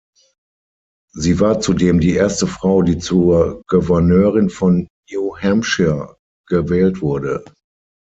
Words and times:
Sie 1.13 1.39
war 1.39 1.59
zudem 1.61 1.99
die 1.99 2.13
erste 2.15 2.47
Frau, 2.47 2.81
die 2.81 2.97
zur 2.97 3.61
Gouverneurin 3.67 4.49
von 4.49 4.87
New 5.11 5.35
Hampshire 5.37 6.17
gewählt 6.47 7.01
wurde. 7.01 7.45